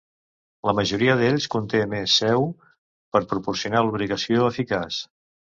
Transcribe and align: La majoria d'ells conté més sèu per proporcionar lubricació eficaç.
La 0.69 0.73
majoria 0.77 1.17
d'ells 1.19 1.45
conté 1.55 1.81
més 1.91 2.15
sèu 2.23 2.47
per 3.17 3.23
proporcionar 3.35 3.85
lubricació 3.91 4.51
eficaç. 4.55 5.01